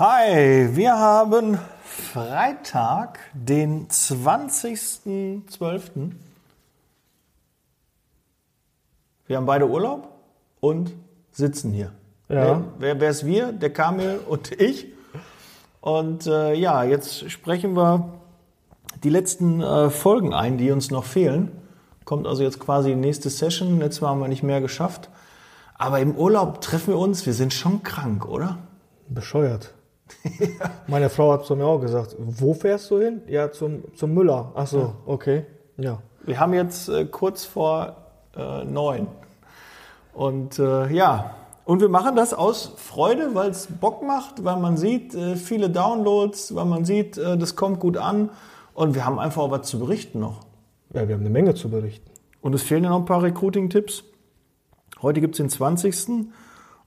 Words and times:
Hi, 0.00 0.76
wir 0.76 0.96
haben 0.96 1.58
Freitag, 1.82 3.18
den 3.32 3.88
20.12. 3.88 6.12
Wir 9.26 9.36
haben 9.36 9.46
beide 9.46 9.68
Urlaub 9.68 10.08
und 10.60 10.92
sitzen 11.32 11.72
hier. 11.72 11.90
Ja. 12.28 12.62
Wer, 12.78 13.00
wer, 13.00 13.10
ist 13.10 13.26
wir? 13.26 13.50
Der 13.50 13.72
Kamil 13.72 14.20
und 14.28 14.52
ich. 14.60 14.86
Und 15.80 16.28
äh, 16.28 16.54
ja, 16.54 16.84
jetzt 16.84 17.28
sprechen 17.28 17.74
wir 17.74 18.20
die 19.02 19.10
letzten 19.10 19.60
äh, 19.60 19.90
Folgen 19.90 20.32
ein, 20.32 20.58
die 20.58 20.70
uns 20.70 20.92
noch 20.92 21.06
fehlen. 21.06 21.50
Kommt 22.04 22.28
also 22.28 22.44
jetzt 22.44 22.60
quasi 22.60 22.90
die 22.90 22.94
nächste 22.94 23.30
Session. 23.30 23.80
Letztes 23.80 24.02
Mal 24.02 24.10
haben 24.10 24.20
wir 24.20 24.28
nicht 24.28 24.44
mehr 24.44 24.60
geschafft. 24.60 25.10
Aber 25.74 25.98
im 25.98 26.14
Urlaub 26.14 26.60
treffen 26.60 26.94
wir 26.94 27.00
uns. 27.00 27.26
Wir 27.26 27.34
sind 27.34 27.52
schon 27.52 27.82
krank, 27.82 28.28
oder? 28.28 28.58
Bescheuert. 29.08 29.74
Meine 30.86 31.10
Frau 31.10 31.32
hat 31.32 31.44
zu 31.44 31.56
mir 31.56 31.66
auch 31.66 31.80
gesagt, 31.80 32.16
wo 32.18 32.54
fährst 32.54 32.90
du 32.90 32.98
hin? 32.98 33.22
Ja, 33.26 33.50
zum, 33.52 33.84
zum 33.94 34.14
Müller. 34.14 34.52
Ach 34.54 34.66
so, 34.66 34.94
okay. 35.06 35.46
Ja. 35.76 36.02
Wir 36.24 36.40
haben 36.40 36.54
jetzt 36.54 36.88
äh, 36.88 37.04
kurz 37.04 37.44
vor 37.44 37.96
äh, 38.36 38.64
neun. 38.64 39.06
Und 40.12 40.58
äh, 40.58 40.92
ja, 40.92 41.34
und 41.64 41.80
wir 41.80 41.90
machen 41.90 42.16
das 42.16 42.32
aus 42.32 42.72
Freude, 42.76 43.34
weil 43.34 43.50
es 43.50 43.66
Bock 43.66 44.02
macht, 44.02 44.42
weil 44.42 44.56
man 44.56 44.76
sieht 44.76 45.14
äh, 45.14 45.36
viele 45.36 45.68
Downloads, 45.68 46.54
weil 46.54 46.64
man 46.64 46.84
sieht, 46.84 47.18
äh, 47.18 47.36
das 47.36 47.56
kommt 47.56 47.78
gut 47.78 47.98
an. 47.98 48.30
Und 48.72 48.94
wir 48.94 49.04
haben 49.04 49.18
einfach 49.18 49.42
auch 49.42 49.50
was 49.50 49.68
zu 49.68 49.78
berichten 49.78 50.20
noch. 50.20 50.40
Ja, 50.94 51.06
wir 51.06 51.14
haben 51.14 51.20
eine 51.20 51.30
Menge 51.30 51.54
zu 51.54 51.68
berichten. 51.68 52.10
Und 52.40 52.54
es 52.54 52.62
fehlen 52.62 52.84
ja 52.84 52.90
noch 52.90 53.00
ein 53.00 53.04
paar 53.04 53.22
Recruiting-Tipps. 53.22 54.04
Heute 55.02 55.20
gibt 55.20 55.34
es 55.34 55.38
den 55.38 55.50
20. 55.50 56.30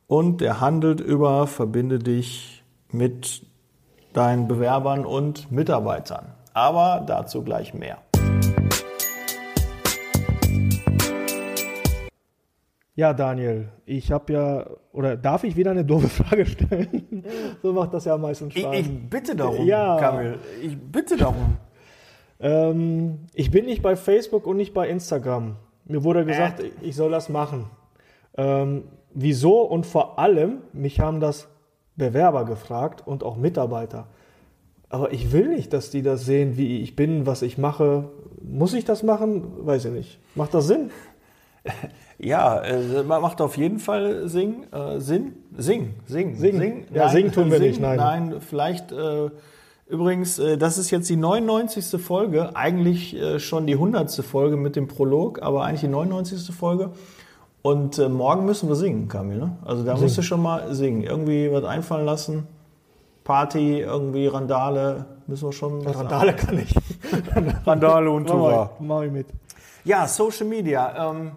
Und 0.08 0.42
der 0.42 0.60
handelt 0.62 1.00
über 1.00 1.46
Verbinde 1.48 2.00
dich 2.00 2.61
mit 2.94 3.46
deinen 4.14 4.48
Bewerbern 4.48 5.06
und 5.06 5.52
Mitarbeitern. 5.52 6.34
Aber 6.54 7.04
dazu 7.08 7.44
gleich 7.44 7.74
mehr. 7.74 7.98
Ja, 12.96 13.14
Daniel, 13.14 13.70
ich 13.86 14.12
habe 14.12 14.34
ja, 14.34 14.66
oder 14.92 15.16
darf 15.16 15.44
ich 15.46 15.56
wieder 15.56 15.72
eine 15.72 15.86
doofe 15.86 16.10
Frage 16.10 16.46
stellen? 16.46 17.24
so 17.62 17.72
macht 17.72 17.94
das 17.94 18.06
ja 18.06 18.16
am 18.16 18.22
meisten 18.22 18.50
Ich, 18.50 18.60
Spaß. 18.60 18.76
ich 18.76 19.10
bitte 19.10 19.36
darum, 19.36 19.66
Ja. 19.66 19.98
Kamil. 19.98 20.40
Ich 20.62 20.78
bitte 20.78 21.16
darum. 21.18 21.58
Ähm, 22.40 23.20
ich 23.34 23.50
bin 23.50 23.66
nicht 23.66 23.82
bei 23.82 23.96
Facebook 23.96 24.46
und 24.46 24.58
nicht 24.58 24.74
bei 24.74 24.90
Instagram. 24.90 25.56
Mir 25.86 26.04
wurde 26.04 26.26
gesagt, 26.26 26.60
Äh. 26.60 26.72
ich 26.82 26.96
soll 26.96 27.12
das 27.12 27.30
machen. 27.30 27.70
Ähm, 28.38 28.84
wieso? 29.14 29.62
Und 29.62 29.86
vor 29.86 30.20
allem, 30.20 30.58
mich 30.74 31.00
haben 31.00 31.22
das 31.22 31.48
Bewerber 32.02 32.46
gefragt 32.46 33.04
und 33.06 33.24
auch 33.24 33.38
Mitarbeiter. 33.38 34.08
Aber 34.90 35.14
ich 35.14 35.32
will 35.32 35.48
nicht, 35.48 35.72
dass 35.72 35.92
die 35.92 36.02
das 36.02 36.26
sehen, 36.26 36.58
wie 36.58 36.82
ich 36.82 36.96
bin, 36.96 37.28
was 37.28 37.44
ich 37.44 37.60
mache. 37.60 38.10
Muss 38.42 38.74
ich 38.74 38.86
das 38.86 39.04
machen? 39.04 39.44
Weiß 39.66 39.86
ich 39.86 39.92
nicht. 39.92 40.20
Macht 40.36 40.54
das 40.54 40.68
Sinn? 40.68 40.90
Ja, 42.24 42.60
äh, 42.60 43.02
macht 43.02 43.42
auf 43.42 43.58
jeden 43.58 43.80
Fall 43.80 44.28
Sing, 44.28 44.66
äh, 44.72 45.00
Sinn. 45.00 45.38
Sing, 45.58 45.96
sing, 46.06 46.36
Sing. 46.36 46.86
Ja, 46.94 47.10
singen 47.10 47.32
tun 47.32 47.50
wir 47.50 47.58
nicht, 47.58 47.82
nein. 47.82 47.98
Nein, 47.98 48.36
vielleicht. 48.48 48.92
Äh, 48.92 49.32
übrigens, 49.90 50.38
äh, 50.38 50.56
das 50.56 50.78
ist 50.78 50.92
jetzt 50.92 51.10
die 51.10 51.16
99. 51.16 52.00
Folge, 52.00 52.56
eigentlich 52.56 53.16
äh, 53.16 53.40
schon 53.40 53.66
die 53.66 53.74
100. 53.74 54.12
Folge 54.24 54.56
mit 54.56 54.76
dem 54.76 54.88
Prolog, 54.88 55.42
aber 55.42 55.64
eigentlich 55.64 55.82
die 55.82 55.88
99. 55.88 56.56
Folge. 56.56 56.92
Und 57.62 58.00
äh, 58.00 58.10
morgen 58.10 58.46
müssen 58.46 58.70
wir 58.70 58.76
singen, 58.76 59.08
Kamil. 59.08 59.38
Ne? 59.38 59.58
Also 59.64 59.84
da 59.84 59.96
musst 59.96 60.18
du 60.18 60.24
schon 60.24 60.42
mal 60.42 60.74
singen. 60.74 61.04
Irgendwie 61.04 61.52
was 61.52 61.64
einfallen 61.64 62.06
lassen. 62.06 62.48
Party, 63.24 63.82
irgendwie 63.82 64.26
Randale, 64.28 65.06
müssen 65.28 65.48
wir 65.48 65.54
schon. 65.54 65.86
was 65.86 65.98
Randale 65.98 66.34
kann 66.34 66.58
ich. 66.58 66.74
Randale 67.66 68.10
und 68.10 68.28
Tura. 68.28 68.72
Mach 68.80 69.04
ich 69.04 69.12
mit. 69.12 69.28
Ja, 69.84 70.08
Social 70.08 70.48
Media. 70.48 71.12
Ähm, 71.12 71.32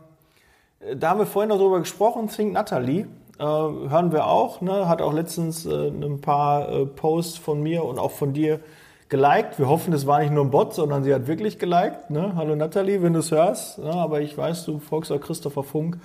da 0.96 1.10
haben 1.10 1.18
wir 1.20 1.26
vorhin 1.26 1.50
noch 1.50 1.58
drüber 1.58 1.78
gesprochen. 1.78 2.28
Think 2.28 2.52
Natalie. 2.52 3.06
Äh, 3.38 3.42
hören 3.44 4.12
wir 4.12 4.26
auch. 4.26 4.62
Ne? 4.62 4.88
Hat 4.88 5.02
auch 5.02 5.12
letztens 5.12 5.66
äh, 5.66 5.88
ein 5.88 6.20
paar 6.22 6.70
äh, 6.70 6.86
Posts 6.86 7.36
von 7.36 7.62
mir 7.62 7.84
und 7.84 7.98
auch 7.98 8.12
von 8.12 8.32
dir 8.32 8.60
geliked. 9.08 9.58
Wir 9.58 9.68
hoffen, 9.68 9.92
es 9.92 10.06
war 10.06 10.20
nicht 10.20 10.32
nur 10.32 10.44
ein 10.44 10.50
Bot, 10.50 10.74
sondern 10.74 11.04
sie 11.04 11.14
hat 11.14 11.26
wirklich 11.26 11.58
geliked. 11.58 12.10
Ne? 12.10 12.32
Hallo 12.36 12.56
Natalie, 12.56 13.02
wenn 13.02 13.12
du 13.12 13.20
es 13.20 13.30
hörst. 13.30 13.78
Ne? 13.78 13.92
Aber 13.92 14.20
ich 14.20 14.36
weiß, 14.36 14.64
du 14.64 14.78
folgst 14.78 15.12
auch 15.12 15.20
Christopher 15.20 15.62
Funk. 15.62 15.98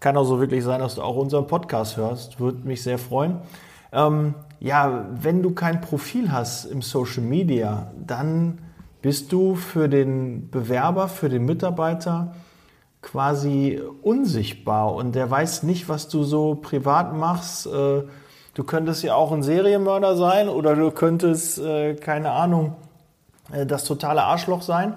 Kann 0.00 0.16
auch 0.16 0.24
so 0.24 0.40
wirklich 0.40 0.62
sein, 0.64 0.80
dass 0.80 0.94
du 0.94 1.02
auch 1.02 1.16
unseren 1.16 1.46
Podcast 1.46 1.96
hörst. 1.96 2.38
Würde 2.38 2.66
mich 2.66 2.82
sehr 2.82 2.98
freuen. 2.98 3.38
Ähm, 3.92 4.34
ja, 4.60 5.06
wenn 5.20 5.42
du 5.42 5.52
kein 5.52 5.80
Profil 5.80 6.30
hast 6.30 6.66
im 6.66 6.82
Social 6.82 7.22
Media, 7.22 7.90
dann 8.06 8.58
bist 9.02 9.32
du 9.32 9.54
für 9.54 9.88
den 9.88 10.50
Bewerber, 10.50 11.08
für 11.08 11.28
den 11.28 11.44
Mitarbeiter 11.44 12.34
quasi 13.00 13.80
unsichtbar 14.02 14.94
und 14.94 15.14
der 15.14 15.30
weiß 15.30 15.62
nicht, 15.62 15.88
was 15.88 16.08
du 16.08 16.24
so 16.24 16.56
privat 16.56 17.14
machst. 17.14 17.66
Äh, 17.66 18.02
Du 18.58 18.64
könntest 18.64 19.04
ja 19.04 19.14
auch 19.14 19.30
ein 19.30 19.44
Serienmörder 19.44 20.16
sein 20.16 20.48
oder 20.48 20.74
du 20.74 20.90
könntest, 20.90 21.60
äh, 21.60 21.94
keine 21.94 22.32
Ahnung, 22.32 22.74
äh, 23.52 23.64
das 23.64 23.84
totale 23.84 24.24
Arschloch 24.24 24.62
sein. 24.62 24.94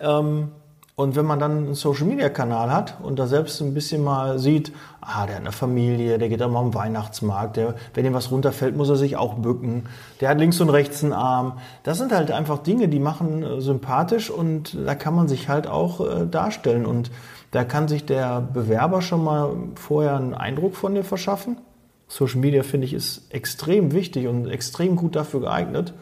Ähm, 0.00 0.48
Und 0.94 1.14
wenn 1.16 1.26
man 1.26 1.38
dann 1.38 1.56
einen 1.56 1.74
Social-Media-Kanal 1.74 2.70
hat 2.70 2.96
und 3.02 3.18
da 3.18 3.26
selbst 3.26 3.60
ein 3.60 3.74
bisschen 3.74 4.02
mal 4.02 4.38
sieht, 4.38 4.72
ah, 5.00 5.26
der 5.26 5.36
hat 5.36 5.42
eine 5.42 5.52
Familie, 5.52 6.18
der 6.18 6.28
geht 6.30 6.40
dann 6.40 6.52
mal 6.52 6.60
am 6.60 6.74
Weihnachtsmarkt, 6.74 7.56
der, 7.56 7.74
wenn 7.94 8.06
ihm 8.06 8.14
was 8.14 8.30
runterfällt, 8.30 8.76
muss 8.76 8.88
er 8.88 8.96
sich 8.96 9.16
auch 9.16 9.34
bücken, 9.34 9.88
der 10.20 10.28
hat 10.30 10.38
links 10.38 10.60
und 10.60 10.70
rechts 10.70 11.02
einen 11.02 11.12
Arm. 11.14 11.58
Das 11.82 11.98
sind 11.98 12.12
halt 12.12 12.30
einfach 12.30 12.58
Dinge, 12.58 12.88
die 12.88 13.00
machen 13.00 13.42
äh, 13.42 13.60
sympathisch 13.60 14.30
und 14.30 14.74
da 14.86 14.94
kann 14.94 15.14
man 15.14 15.28
sich 15.28 15.48
halt 15.48 15.66
auch 15.66 16.00
äh, 16.00 16.26
darstellen. 16.26 16.86
Und 16.86 17.10
da 17.50 17.64
kann 17.64 17.88
sich 17.88 18.06
der 18.06 18.40
Bewerber 18.40 19.02
schon 19.02 19.24
mal 19.24 19.50
vorher 19.74 20.16
einen 20.16 20.34
Eindruck 20.34 20.76
von 20.76 20.94
dir 20.94 21.04
verschaffen. 21.04 21.56
Social 22.12 22.40
Media, 22.40 22.62
finde 22.62 22.84
ich, 22.84 22.92
ist 22.92 23.32
extrem 23.32 23.92
wichtig 23.92 24.26
und 24.26 24.46
extrem 24.46 24.96
gut 24.96 25.16
dafür 25.16 25.40
geeignet. 25.40 25.94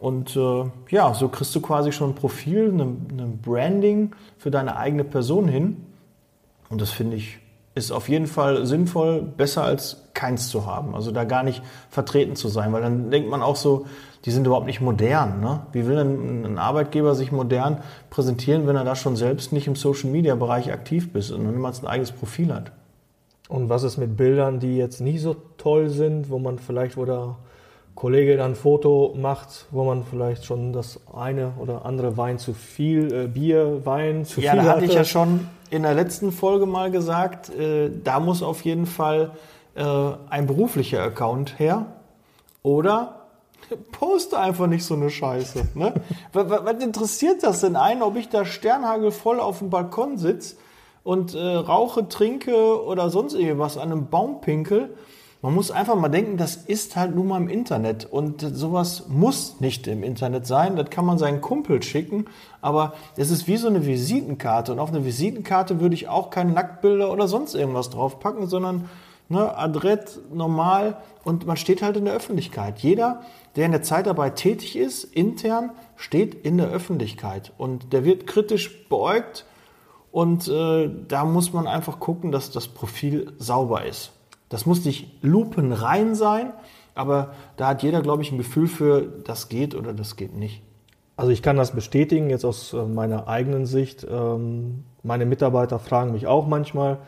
Und 0.00 0.34
äh, 0.36 0.64
ja, 0.88 1.12
so 1.12 1.28
kriegst 1.28 1.54
du 1.54 1.60
quasi 1.60 1.92
schon 1.92 2.12
ein 2.12 2.14
Profil, 2.14 2.70
eine, 2.72 2.84
eine 2.84 3.26
Branding 3.26 4.16
für 4.38 4.50
deine 4.50 4.76
eigene 4.76 5.04
Person 5.04 5.48
hin. 5.48 5.84
Und 6.70 6.80
das 6.80 6.90
finde 6.90 7.18
ich 7.18 7.38
ist 7.74 7.90
auf 7.90 8.08
jeden 8.08 8.26
Fall 8.26 8.66
sinnvoll, 8.66 9.22
besser 9.22 9.64
als 9.64 10.08
keins 10.14 10.48
zu 10.48 10.66
haben. 10.66 10.94
Also 10.94 11.10
da 11.10 11.24
gar 11.24 11.42
nicht 11.42 11.62
vertreten 11.90 12.34
zu 12.34 12.48
sein, 12.48 12.72
weil 12.72 12.82
dann 12.82 13.10
denkt 13.10 13.30
man 13.30 13.42
auch 13.42 13.56
so, 13.56 13.86
die 14.24 14.30
sind 14.30 14.46
überhaupt 14.46 14.66
nicht 14.66 14.80
modern. 14.80 15.40
Ne? 15.40 15.60
Wie 15.72 15.86
will 15.86 15.96
denn 15.96 16.44
ein 16.44 16.58
Arbeitgeber 16.58 17.14
sich 17.14 17.32
modern 17.32 17.82
präsentieren, 18.08 18.66
wenn 18.66 18.76
er 18.76 18.84
da 18.84 18.94
schon 18.94 19.16
selbst 19.16 19.52
nicht 19.52 19.66
im 19.66 19.76
Social-Media-Bereich 19.76 20.72
aktiv 20.72 21.14
ist 21.14 21.30
und 21.30 21.50
niemals 21.50 21.82
ein 21.82 21.86
eigenes 21.86 22.12
Profil 22.12 22.54
hat? 22.54 22.72
Und 23.52 23.68
was 23.68 23.82
ist 23.82 23.98
mit 23.98 24.16
Bildern, 24.16 24.60
die 24.60 24.78
jetzt 24.78 25.02
nicht 25.02 25.20
so 25.20 25.36
toll 25.58 25.90
sind, 25.90 26.30
wo 26.30 26.38
man 26.38 26.58
vielleicht, 26.58 26.96
wo 26.96 27.04
der 27.04 27.36
Kollege 27.94 28.38
dann 28.38 28.52
ein 28.52 28.54
Foto 28.54 29.14
macht, 29.14 29.66
wo 29.70 29.84
man 29.84 30.04
vielleicht 30.04 30.46
schon 30.46 30.72
das 30.72 30.98
eine 31.14 31.52
oder 31.60 31.84
andere 31.84 32.16
Wein 32.16 32.38
zu 32.38 32.54
viel, 32.54 33.12
äh, 33.12 33.26
Bier, 33.26 33.84
Wein 33.84 34.24
zu 34.24 34.40
Ja, 34.40 34.52
viel 34.52 34.62
da 34.62 34.68
hatte 34.70 34.86
ich 34.86 34.94
ja 34.94 35.04
schon 35.04 35.48
in 35.68 35.82
der 35.82 35.92
letzten 35.92 36.32
Folge 36.32 36.64
mal 36.64 36.90
gesagt, 36.90 37.54
äh, 37.54 37.90
da 38.02 38.20
muss 38.20 38.42
auf 38.42 38.62
jeden 38.62 38.86
Fall 38.86 39.32
äh, 39.74 39.84
ein 40.30 40.46
beruflicher 40.46 41.02
Account 41.02 41.58
her. 41.58 41.84
Oder 42.62 43.26
poste 43.92 44.38
einfach 44.38 44.66
nicht 44.66 44.86
so 44.86 44.94
eine 44.94 45.10
Scheiße. 45.10 45.68
Ne? 45.74 45.92
was, 46.32 46.48
was 46.48 46.64
was 46.64 46.82
interessiert 46.82 47.42
das 47.42 47.60
denn 47.60 47.76
einen, 47.76 48.00
ob 48.00 48.16
ich 48.16 48.30
da 48.30 48.46
sternhagelvoll 48.46 49.40
auf 49.40 49.58
dem 49.58 49.68
Balkon 49.68 50.16
sitze 50.16 50.56
und 51.04 51.34
äh, 51.34 51.38
rauche, 51.40 52.08
trinke 52.08 52.84
oder 52.84 53.10
sonst 53.10 53.34
irgendwas 53.34 53.76
an 53.76 53.92
einem 53.92 54.08
Baum 54.08 54.40
pinkel? 54.40 54.94
Man 55.44 55.54
muss 55.54 55.72
einfach 55.72 55.96
mal 55.96 56.08
denken, 56.08 56.36
das 56.36 56.54
ist 56.54 56.94
halt 56.94 57.16
nun 57.16 57.26
mal 57.26 57.38
im 57.38 57.48
Internet 57.48 58.04
und 58.04 58.42
sowas 58.42 59.08
muss 59.08 59.58
nicht 59.58 59.88
im 59.88 60.04
Internet 60.04 60.46
sein. 60.46 60.76
Das 60.76 60.88
kann 60.88 61.04
man 61.04 61.18
seinen 61.18 61.40
Kumpel 61.40 61.82
schicken, 61.82 62.26
aber 62.60 62.92
es 63.16 63.32
ist 63.32 63.48
wie 63.48 63.56
so 63.56 63.66
eine 63.66 63.84
Visitenkarte 63.84 64.70
und 64.70 64.78
auf 64.78 64.90
eine 64.90 65.04
Visitenkarte 65.04 65.80
würde 65.80 65.96
ich 65.96 66.08
auch 66.08 66.30
keine 66.30 66.52
Nacktbilder 66.52 67.12
oder 67.12 67.26
sonst 67.26 67.56
irgendwas 67.56 67.90
draufpacken, 67.90 68.46
sondern 68.46 68.88
ne, 69.28 69.58
adrett, 69.58 70.20
normal 70.32 70.98
und 71.24 71.44
man 71.44 71.56
steht 71.56 71.82
halt 71.82 71.96
in 71.96 72.04
der 72.04 72.14
Öffentlichkeit. 72.14 72.78
Jeder, 72.78 73.22
der 73.56 73.66
in 73.66 73.72
der 73.72 73.82
Zeitarbeit 73.82 74.36
tätig 74.36 74.76
ist, 74.76 75.02
intern, 75.02 75.72
steht 75.96 76.34
in 76.46 76.56
der 76.56 76.68
Öffentlichkeit 76.68 77.52
und 77.58 77.92
der 77.92 78.04
wird 78.04 78.28
kritisch 78.28 78.88
beäugt 78.88 79.44
und 80.12 80.46
äh, 80.46 80.90
da 81.08 81.24
muss 81.24 81.52
man 81.52 81.66
einfach 81.66 81.98
gucken, 81.98 82.30
dass 82.30 82.50
das 82.50 82.68
Profil 82.68 83.32
sauber 83.38 83.84
ist. 83.84 84.12
Das 84.50 84.66
muss 84.66 84.84
nicht 84.84 85.22
lupenrein 85.22 86.14
sein, 86.14 86.52
aber 86.94 87.32
da 87.56 87.68
hat 87.68 87.82
jeder, 87.82 88.02
glaube 88.02 88.22
ich, 88.22 88.30
ein 88.30 88.38
Gefühl 88.38 88.68
für, 88.68 89.02
das 89.24 89.48
geht 89.48 89.74
oder 89.74 89.94
das 89.94 90.16
geht 90.16 90.36
nicht. 90.36 90.62
Also 91.16 91.32
ich 91.32 91.42
kann 91.42 91.56
das 91.56 91.72
bestätigen, 91.72 92.30
jetzt 92.30 92.44
aus 92.44 92.74
äh, 92.74 92.84
meiner 92.84 93.26
eigenen 93.26 93.66
Sicht. 93.66 94.06
Ähm, 94.08 94.84
Meine 95.02 95.24
Mitarbeiter 95.24 95.78
fragen 95.78 96.12
mich 96.12 96.26
auch 96.26 96.46
manchmal, 96.46 96.98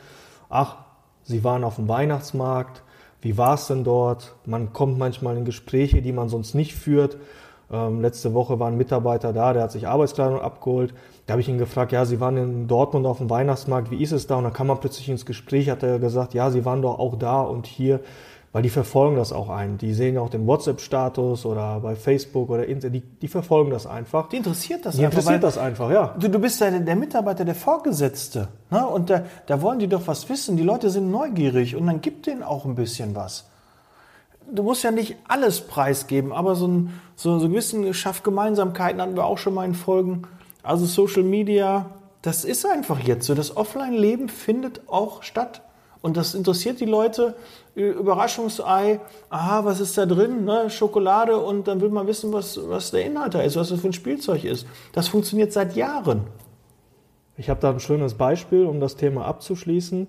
ach, 0.48 0.76
Sie 1.22 1.42
waren 1.44 1.64
auf 1.64 1.76
dem 1.76 1.88
Weihnachtsmarkt, 1.88 2.82
wie 3.22 3.38
war 3.38 3.54
es 3.54 3.66
denn 3.66 3.84
dort? 3.84 4.34
Man 4.44 4.74
kommt 4.74 4.98
manchmal 4.98 5.38
in 5.38 5.46
Gespräche, 5.46 6.02
die 6.02 6.12
man 6.12 6.28
sonst 6.28 6.54
nicht 6.54 6.74
führt. 6.74 7.16
Ähm, 7.72 8.00
letzte 8.00 8.34
Woche 8.34 8.58
war 8.60 8.68
ein 8.68 8.76
Mitarbeiter 8.76 9.32
da, 9.32 9.52
der 9.52 9.62
hat 9.62 9.72
sich 9.72 9.88
Arbeitskleidung 9.88 10.40
abgeholt. 10.40 10.94
Da 11.26 11.32
habe 11.32 11.40
ich 11.40 11.48
ihn 11.48 11.58
gefragt, 11.58 11.92
ja, 11.92 12.04
Sie 12.04 12.20
waren 12.20 12.36
in 12.36 12.68
Dortmund 12.68 13.06
auf 13.06 13.18
dem 13.18 13.30
Weihnachtsmarkt, 13.30 13.90
wie 13.90 14.02
ist 14.02 14.12
es 14.12 14.26
da? 14.26 14.36
Und 14.36 14.44
dann 14.44 14.52
kam 14.52 14.66
man 14.66 14.78
plötzlich 14.78 15.08
ins 15.08 15.24
Gespräch, 15.24 15.70
hat 15.70 15.82
er 15.82 15.98
gesagt, 15.98 16.34
ja, 16.34 16.50
Sie 16.50 16.64
waren 16.64 16.82
doch 16.82 16.98
auch 16.98 17.16
da 17.16 17.40
und 17.40 17.66
hier, 17.66 18.00
weil 18.52 18.62
die 18.62 18.68
verfolgen 18.68 19.16
das 19.16 19.32
auch 19.32 19.48
ein. 19.48 19.78
Die 19.78 19.94
sehen 19.94 20.16
auch 20.18 20.28
den 20.28 20.46
WhatsApp-Status 20.46 21.46
oder 21.46 21.80
bei 21.80 21.96
Facebook 21.96 22.50
oder 22.50 22.66
Internet, 22.66 22.94
die, 22.94 23.00
die 23.22 23.28
verfolgen 23.28 23.70
das 23.70 23.86
einfach. 23.86 24.28
Die 24.28 24.36
interessiert 24.36 24.84
das 24.86 24.94
Die 24.96 25.04
einfach. 25.04 25.18
interessiert 25.18 25.42
das 25.42 25.58
einfach, 25.58 25.90
ja. 25.90 26.14
Du, 26.20 26.28
du 26.28 26.38
bist 26.38 26.60
ja 26.60 26.70
der, 26.70 26.96
Mitarbeiter, 26.96 27.44
der 27.44 27.56
Vorgesetzte. 27.56 28.48
Ne? 28.70 28.86
Und 28.86 29.10
da, 29.10 29.22
da 29.46 29.60
wollen 29.62 29.78
die 29.80 29.88
doch 29.88 30.06
was 30.06 30.28
wissen. 30.28 30.56
Die 30.56 30.62
Leute 30.62 30.90
sind 30.90 31.10
neugierig 31.10 31.74
und 31.74 31.86
dann 31.86 32.00
gib 32.00 32.22
denen 32.22 32.42
auch 32.42 32.64
ein 32.64 32.74
bisschen 32.74 33.16
was. 33.16 33.46
Du 34.54 34.62
musst 34.62 34.84
ja 34.84 34.90
nicht 34.90 35.16
alles 35.26 35.62
preisgeben, 35.62 36.32
aber 36.32 36.54
so 36.54 36.68
ein, 36.68 37.00
so, 37.16 37.38
so 37.38 37.48
gewissen 37.48 37.92
Schaff 37.92 38.22
Gemeinsamkeiten 38.22 39.00
hatten 39.02 39.16
wir 39.16 39.24
auch 39.24 39.38
schon 39.38 39.54
mal 39.54 39.64
in 39.64 39.74
Folgen. 39.74 40.22
Also 40.62 40.86
Social 40.86 41.24
Media, 41.24 41.90
das 42.22 42.44
ist 42.44 42.64
einfach 42.64 43.00
jetzt 43.00 43.26
so. 43.26 43.34
Das 43.34 43.56
Offline-Leben 43.56 44.28
findet 44.28 44.88
auch 44.88 45.22
statt. 45.22 45.62
Und 46.00 46.16
das 46.16 46.34
interessiert 46.34 46.80
die 46.80 46.84
Leute. 46.84 47.34
Überraschungsei, 47.74 49.00
aha, 49.30 49.64
was 49.64 49.80
ist 49.80 49.98
da 49.98 50.06
drin? 50.06 50.44
Ne? 50.44 50.70
Schokolade 50.70 51.38
und 51.38 51.66
dann 51.66 51.80
will 51.80 51.88
man 51.88 52.06
wissen, 52.06 52.32
was, 52.32 52.60
was 52.68 52.92
der 52.92 53.04
Inhalt 53.04 53.34
da 53.34 53.40
ist, 53.40 53.56
was 53.56 53.70
das 53.70 53.80
für 53.80 53.88
ein 53.88 53.92
Spielzeug 53.92 54.44
ist. 54.44 54.66
Das 54.92 55.08
funktioniert 55.08 55.52
seit 55.52 55.74
Jahren. 55.74 56.22
Ich 57.36 57.50
habe 57.50 57.60
da 57.60 57.70
ein 57.70 57.80
schönes 57.80 58.14
Beispiel, 58.14 58.64
um 58.66 58.80
das 58.80 58.94
Thema 58.94 59.24
abzuschließen. 59.24 60.06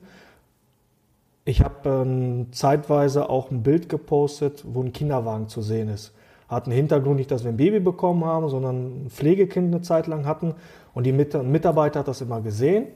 Ich 1.48 1.62
habe 1.62 1.88
ähm, 1.88 2.48
zeitweise 2.52 3.30
auch 3.30 3.52
ein 3.52 3.62
Bild 3.62 3.88
gepostet, 3.88 4.64
wo 4.68 4.82
ein 4.82 4.94
Kinderwagen 4.94 5.48
zu 5.48 5.62
sehen 5.62 5.90
ist. 5.90 6.12
Hat 6.50 6.66
einen 6.66 6.76
Hintergrund 6.76 7.18
nicht, 7.18 7.30
dass 7.30 7.44
wir 7.44 7.52
ein 7.52 7.58
Baby 7.58 7.80
bekommen 7.80 8.26
haben, 8.26 8.50
sondern 8.50 9.06
ein 9.06 9.10
Pflegekind 9.12 9.74
eine 9.74 9.84
Zeit 9.84 10.08
lang 10.08 10.26
hatten. 10.26 10.56
Und 10.96 11.06
die 11.06 11.12
Mit 11.12 11.36
Mitarbeiter 11.44 12.00
hat 12.00 12.08
das 12.08 12.22
immer 12.22 12.42
gesehen 12.42 12.88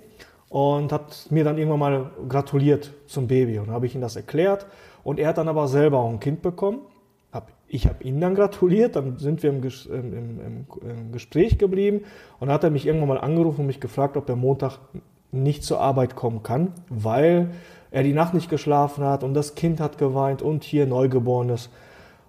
und 0.50 0.92
hat 0.92 1.28
mir 1.30 1.44
dann 1.44 1.60
irgendwann 1.60 1.80
mal 1.80 2.12
gratuliert 2.28 2.92
zum 3.06 3.28
Baby. 3.28 3.60
Und 3.60 3.70
habe 3.70 3.86
ich 3.86 3.94
ihm 3.94 4.02
das 4.02 4.16
erklärt. 4.16 4.66
Und 5.04 5.20
er 5.20 5.30
hat 5.30 5.38
dann 5.38 5.48
aber 5.48 5.68
selber 5.68 6.00
auch 6.00 6.10
ein 6.10 6.20
Kind 6.20 6.42
bekommen. 6.42 6.80
Hab, 7.32 7.52
ich 7.68 7.86
habe 7.86 8.04
ihn 8.04 8.20
dann 8.20 8.34
gratuliert, 8.36 8.96
dann 8.96 9.20
sind 9.20 9.44
wir 9.44 9.52
im, 9.52 9.62
im, 9.64 10.14
im, 10.14 10.66
im 10.82 11.12
Gespräch 11.12 11.60
geblieben. 11.60 12.00
Und 12.40 12.48
dann 12.48 12.56
hat 12.56 12.64
er 12.64 12.72
mich 12.72 12.88
irgendwann 12.88 13.10
mal 13.10 13.20
angerufen 13.20 13.62
und 13.62 13.68
mich 13.68 13.80
gefragt, 13.80 14.18
ob 14.18 14.28
er 14.28 14.36
Montag 14.36 14.80
nicht 15.32 15.64
zur 15.64 15.80
Arbeit 15.80 16.16
kommen 16.16 16.44
kann, 16.44 16.74
weil 16.90 17.52
er 17.92 18.04
die 18.04 18.14
Nacht 18.14 18.34
nicht 18.34 18.50
geschlafen 18.50 19.04
hat 19.04 19.24
und 19.24 19.34
das 19.34 19.56
Kind 19.56 19.80
hat 19.80 19.98
geweint 19.98 20.42
und 20.42 20.64
hier 20.64 20.86
Neugeborenes 20.86 21.70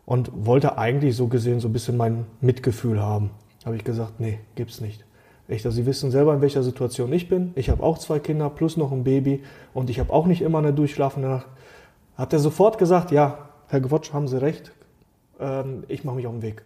und 0.07 0.31
wollte 0.35 0.79
eigentlich 0.79 1.17
so 1.17 1.29
gesehen 1.29 1.61
so 1.61 1.69
ein 1.69 1.73
bisschen 1.73 1.97
mein 1.97 2.27
Mitgefühl 2.41 3.01
haben. 3.01 3.31
Habe 3.65 3.77
ich 3.77 3.85
gesagt, 3.85 4.21
nee, 4.21 4.41
gibt's 4.55 4.81
nicht. 4.81 5.05
Echt, 5.49 5.67
also 5.67 5.77
Sie 5.77 5.87
wissen 5.87 6.11
selber, 6.11 6.33
in 6.33 6.41
welcher 6.41 6.63
Situation 6.63 7.13
ich 7.13 7.29
bin. 7.29 7.53
Ich 7.57 7.71
habe 7.71 7.83
auch 7.83 7.99
zwei 7.99 8.21
Kinder 8.21 8.49
plus 8.51 8.77
noch 8.77 8.93
ein 8.93 9.05
Baby 9.05 9.43
und 9.75 9.91
ich 9.91 9.99
habe 9.99 10.13
auch 10.13 10.27
nicht 10.27 10.43
immer 10.43 10.59
eine 10.59 10.73
durchschlafende 10.73 11.29
Nacht. 11.29 11.47
Hat 12.17 12.33
er 12.33 12.39
sofort 12.39 12.79
gesagt, 12.79 13.11
ja, 13.11 13.51
Herr 13.69 13.81
Gewotsch, 13.81 14.13
haben 14.13 14.29
Sie 14.29 14.41
recht, 14.41 14.73
ähm, 15.41 15.85
ich 15.89 16.05
mache 16.05 16.17
mich 16.17 16.27
auf 16.27 16.33
den 16.33 16.43
Weg. 16.43 16.63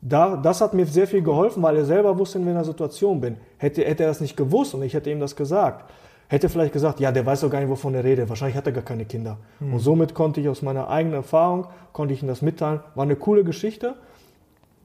Da, 0.00 0.36
das 0.36 0.60
hat 0.60 0.74
mir 0.74 0.86
sehr 0.86 1.08
viel 1.08 1.22
geholfen, 1.22 1.62
weil 1.62 1.76
er 1.76 1.84
selber 1.84 2.18
wusste, 2.18 2.38
in 2.38 2.46
welcher 2.46 2.64
Situation 2.64 3.20
bin. 3.20 3.36
Hätte, 3.56 3.84
hätte 3.84 4.04
er 4.04 4.08
das 4.08 4.20
nicht 4.20 4.36
gewusst 4.36 4.74
und 4.74 4.82
ich 4.82 4.94
hätte 4.94 5.10
ihm 5.10 5.18
das 5.18 5.34
gesagt, 5.34 5.90
hätte 6.28 6.48
vielleicht 6.48 6.72
gesagt, 6.72 7.00
ja, 7.00 7.10
der 7.10 7.26
weiß 7.26 7.40
doch 7.40 7.50
gar 7.50 7.58
nicht, 7.60 7.68
wovon 7.68 7.94
er 7.94 8.04
redet. 8.04 8.28
Wahrscheinlich 8.28 8.56
hat 8.56 8.66
er 8.66 8.72
gar 8.72 8.84
keine 8.84 9.06
Kinder. 9.06 9.38
Und 9.60 9.80
somit 9.80 10.14
konnte 10.14 10.40
ich 10.40 10.48
aus 10.48 10.62
meiner 10.62 10.88
eigenen 10.88 11.16
Erfahrung, 11.16 11.66
konnte 11.92 12.14
ich 12.14 12.22
ihm 12.22 12.28
das 12.28 12.42
mitteilen. 12.42 12.80
War 12.94 13.02
eine 13.04 13.16
coole 13.16 13.44
Geschichte. 13.44 13.94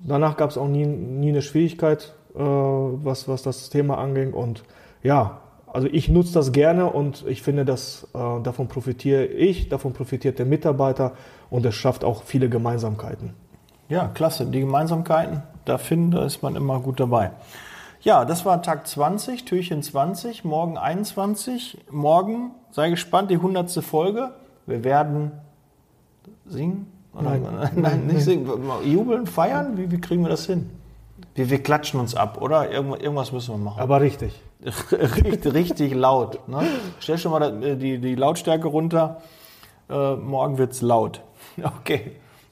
Danach 0.05 0.35
gab 0.35 0.49
es 0.49 0.57
auch 0.57 0.67
nie, 0.67 0.85
nie 0.85 1.29
eine 1.29 1.41
Schwierigkeit, 1.41 2.13
äh, 2.35 2.39
was, 2.39 3.27
was 3.27 3.43
das 3.43 3.69
Thema 3.69 3.97
anging. 3.97 4.33
Und 4.33 4.63
ja, 5.03 5.41
also 5.67 5.87
ich 5.91 6.09
nutze 6.09 6.33
das 6.33 6.51
gerne 6.51 6.91
und 6.91 7.25
ich 7.27 7.41
finde, 7.41 7.65
dass 7.65 8.07
äh, 8.13 8.41
davon 8.41 8.67
profitiere 8.67 9.25
ich, 9.25 9.69
davon 9.69 9.93
profitiert 9.93 10.39
der 10.39 10.45
Mitarbeiter 10.45 11.13
und 11.49 11.65
es 11.65 11.75
schafft 11.75 12.03
auch 12.03 12.23
viele 12.23 12.49
Gemeinsamkeiten. 12.49 13.33
Ja, 13.89 14.07
klasse. 14.07 14.45
Die 14.45 14.59
Gemeinsamkeiten, 14.61 15.43
da 15.65 15.77
finden, 15.77 16.11
da 16.11 16.25
ist 16.25 16.41
man 16.41 16.55
immer 16.55 16.79
gut 16.79 16.99
dabei. 16.99 17.31
Ja, 18.01 18.25
das 18.25 18.45
war 18.45 18.61
Tag 18.61 18.85
20, 18.87 19.45
Türchen 19.45 19.81
20, 19.81 20.43
morgen 20.43 20.77
21. 20.77 21.85
Morgen, 21.89 22.51
sei 22.71 22.89
gespannt, 22.89 23.31
die 23.31 23.35
100. 23.35 23.71
Folge. 23.83 24.31
Wir 24.65 24.83
werden 24.83 25.31
singen? 26.45 26.91
Oder? 27.13 27.23
Nein. 27.37 27.69
Nein, 27.75 28.07
nicht 28.07 28.21
singen. 28.21 28.49
Jubeln, 28.85 29.27
feiern? 29.27 29.77
Wie, 29.77 29.91
wie 29.91 30.01
kriegen 30.01 30.23
wir 30.23 30.29
das 30.29 30.45
hin? 30.45 30.69
Wir, 31.35 31.49
wir 31.49 31.61
klatschen 31.63 31.99
uns 31.99 32.15
ab, 32.15 32.41
oder? 32.41 32.71
Irgendwas, 32.71 33.31
müssen 33.31 33.53
wir 33.53 33.57
machen. 33.59 33.79
Aber 33.79 34.01
richtig. 34.01 34.41
richtig, 34.91 35.53
richtig 35.53 35.93
laut. 35.93 36.47
Ne? 36.47 36.61
Stell 36.99 37.17
schon 37.17 37.31
mal 37.31 37.39
da- 37.39 37.75
die, 37.75 37.99
die 37.99 38.15
Lautstärke 38.15 38.67
runter. 38.67 39.21
Äh, 39.89 40.15
morgen 40.15 40.57
wird's 40.57 40.81
laut. 40.81 41.21
Okay, 41.63 42.13